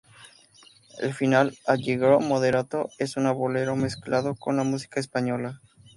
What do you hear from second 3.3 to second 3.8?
"bolero"